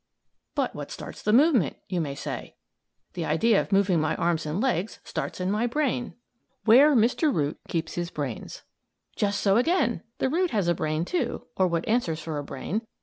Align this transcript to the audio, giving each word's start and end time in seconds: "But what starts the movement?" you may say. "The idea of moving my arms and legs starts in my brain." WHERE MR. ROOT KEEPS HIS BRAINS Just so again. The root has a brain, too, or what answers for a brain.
"But 0.55 0.73
what 0.73 0.89
starts 0.89 1.21
the 1.21 1.31
movement?" 1.31 1.75
you 1.87 2.01
may 2.01 2.15
say. 2.15 2.55
"The 3.13 3.23
idea 3.25 3.61
of 3.61 3.71
moving 3.71 4.01
my 4.01 4.15
arms 4.15 4.47
and 4.47 4.59
legs 4.59 4.99
starts 5.03 5.39
in 5.39 5.51
my 5.51 5.67
brain." 5.67 6.15
WHERE 6.65 6.95
MR. 6.95 7.31
ROOT 7.31 7.59
KEEPS 7.67 7.93
HIS 7.93 8.09
BRAINS 8.09 8.63
Just 9.15 9.39
so 9.41 9.57
again. 9.57 10.01
The 10.17 10.27
root 10.27 10.49
has 10.49 10.67
a 10.67 10.73
brain, 10.73 11.05
too, 11.05 11.45
or 11.55 11.67
what 11.67 11.87
answers 11.87 12.19
for 12.19 12.39
a 12.39 12.43
brain. 12.43 12.81